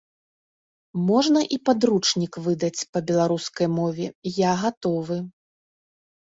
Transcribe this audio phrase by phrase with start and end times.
[1.09, 5.21] Можна і падручнік выдаць па беларускай мове, я гатовы.